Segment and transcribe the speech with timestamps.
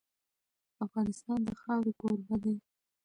[0.85, 2.55] افغانستان د خاوره کوربه دی.